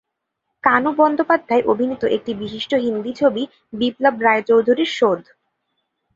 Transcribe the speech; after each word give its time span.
কানু 0.63 0.89
বন্দ্যোপাধ্যায় 0.93 1.63
অভিনীত 1.63 2.03
একটি 2.15 2.31
বিশিষ্ট 2.33 2.71
হিন্দি 2.85 3.11
ছবি 3.13 3.43
বিপ্লব 3.73 4.15
রায়চৌধুরীর 4.21 4.89
‘শোধ’। 4.91 5.21